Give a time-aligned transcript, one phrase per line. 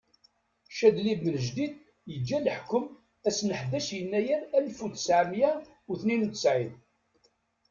[0.77, 1.73] Cadli Benǧdid
[2.11, 2.85] yeǧǧa leḥkum
[3.27, 5.51] ass n ḥdac yennayer alef utseɛ meyya
[5.91, 6.73] utnayen utesɛin.